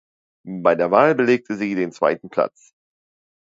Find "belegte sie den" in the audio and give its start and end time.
1.13-1.91